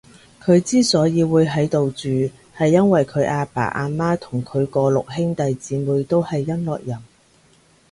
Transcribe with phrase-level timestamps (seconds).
[0.41, 2.07] 佢之所以會喺度住，
[2.57, 6.97] 係因為佢阿爸阿媽同佢個六兄弟姐妹都係音樂人